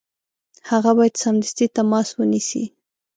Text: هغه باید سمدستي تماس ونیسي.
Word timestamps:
هغه 0.69 0.91
باید 0.97 1.15
سمدستي 1.23 1.65
تماس 1.75 2.07
ونیسي. 2.15 2.63